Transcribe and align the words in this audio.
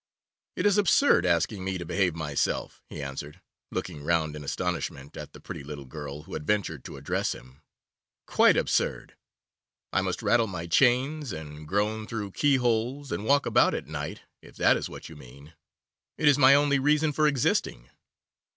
'It 0.55 0.65
is 0.65 0.79
absurd 0.79 1.27
asking 1.27 1.63
me 1.63 1.77
to 1.77 1.85
behave 1.85 2.15
myself,' 2.15 2.81
he 2.87 2.99
answered, 3.03 3.39
looking 3.69 4.03
round 4.03 4.35
in 4.35 4.43
astonishment 4.43 5.15
at 5.15 5.31
the 5.31 5.39
pretty 5.39 5.63
little 5.63 5.85
girl 5.85 6.23
who 6.23 6.33
had 6.33 6.43
ventured 6.47 6.83
to 6.83 6.97
address 6.97 7.35
him, 7.35 7.61
'quite 8.25 8.57
absurd. 8.57 9.15
I 9.93 10.01
must 10.01 10.23
rattle 10.23 10.47
my 10.47 10.65
chains, 10.65 11.31
and 11.31 11.67
groan 11.67 12.07
through 12.07 12.31
keyholes, 12.31 13.11
and 13.11 13.25
walk 13.25 13.45
about 13.45 13.75
at 13.75 13.85
night, 13.85 14.21
if 14.41 14.55
that 14.55 14.75
is 14.75 14.89
what 14.89 15.07
you 15.07 15.15
mean. 15.15 15.53
It 16.17 16.27
is 16.27 16.39
my 16.39 16.55
only 16.55 16.79
reason 16.79 17.11
for 17.13 17.27
existing. 17.27 17.91